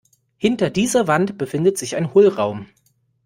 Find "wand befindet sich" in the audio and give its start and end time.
1.05-1.95